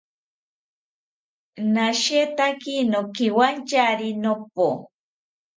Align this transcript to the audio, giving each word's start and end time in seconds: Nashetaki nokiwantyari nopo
Nashetaki 1.73 2.75
nokiwantyari 2.91 4.09
nopo 4.23 4.67